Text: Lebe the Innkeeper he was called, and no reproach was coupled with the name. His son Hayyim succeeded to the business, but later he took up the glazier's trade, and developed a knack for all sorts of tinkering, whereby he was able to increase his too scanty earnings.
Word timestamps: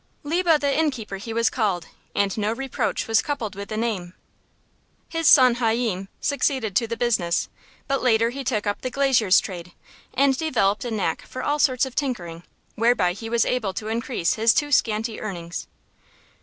Lebe 0.23 0.59
the 0.59 0.75
Innkeeper 0.75 1.17
he 1.17 1.31
was 1.31 1.51
called, 1.51 1.85
and 2.15 2.35
no 2.35 2.51
reproach 2.53 3.07
was 3.07 3.21
coupled 3.21 3.53
with 3.53 3.69
the 3.69 3.77
name. 3.77 4.15
His 5.09 5.27
son 5.27 5.57
Hayyim 5.57 6.07
succeeded 6.19 6.75
to 6.75 6.87
the 6.87 6.97
business, 6.97 7.49
but 7.87 8.01
later 8.01 8.31
he 8.31 8.43
took 8.43 8.65
up 8.65 8.81
the 8.81 8.89
glazier's 8.89 9.39
trade, 9.39 9.73
and 10.15 10.35
developed 10.35 10.85
a 10.85 10.89
knack 10.89 11.21
for 11.27 11.43
all 11.43 11.59
sorts 11.59 11.85
of 11.85 11.93
tinkering, 11.93 12.41
whereby 12.73 13.13
he 13.13 13.29
was 13.29 13.45
able 13.45 13.75
to 13.75 13.89
increase 13.89 14.33
his 14.33 14.55
too 14.55 14.71
scanty 14.71 15.21
earnings. 15.21 15.67